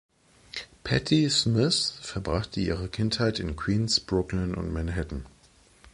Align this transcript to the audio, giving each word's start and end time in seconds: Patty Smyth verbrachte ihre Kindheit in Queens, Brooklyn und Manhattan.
Patty 0.83 1.29
Smyth 1.29 1.99
verbrachte 2.01 2.59
ihre 2.59 2.89
Kindheit 2.89 3.37
in 3.39 3.55
Queens, 3.55 3.99
Brooklyn 3.99 4.55
und 4.55 4.73
Manhattan. 4.73 5.25